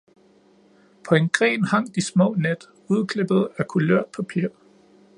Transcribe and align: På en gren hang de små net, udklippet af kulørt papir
På 1.07 1.15
en 1.15 1.29
gren 1.29 1.63
hang 1.71 1.95
de 1.95 2.01
små 2.01 2.33
net, 2.35 2.69
udklippet 2.89 3.49
af 3.57 3.67
kulørt 3.67 4.05
papir 4.17 4.47